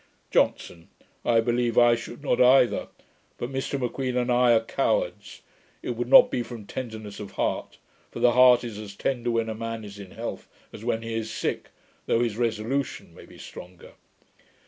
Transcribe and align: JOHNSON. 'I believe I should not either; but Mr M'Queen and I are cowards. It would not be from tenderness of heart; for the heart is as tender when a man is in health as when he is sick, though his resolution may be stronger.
JOHNSON. 0.31 0.87
'I 1.23 1.41
believe 1.41 1.77
I 1.77 1.93
should 1.93 2.23
not 2.23 2.41
either; 2.41 2.87
but 3.37 3.51
Mr 3.51 3.79
M'Queen 3.79 4.17
and 4.17 4.31
I 4.31 4.53
are 4.53 4.59
cowards. 4.65 5.43
It 5.83 5.91
would 5.91 6.07
not 6.07 6.31
be 6.31 6.41
from 6.41 6.65
tenderness 6.65 7.19
of 7.19 7.33
heart; 7.33 7.77
for 8.09 8.19
the 8.19 8.31
heart 8.31 8.63
is 8.63 8.79
as 8.79 8.95
tender 8.95 9.29
when 9.29 9.47
a 9.47 9.53
man 9.53 9.83
is 9.83 9.99
in 9.99 10.09
health 10.09 10.47
as 10.73 10.83
when 10.83 11.03
he 11.03 11.13
is 11.13 11.29
sick, 11.31 11.69
though 12.07 12.23
his 12.23 12.35
resolution 12.35 13.13
may 13.13 13.27
be 13.27 13.37
stronger. 13.37 13.91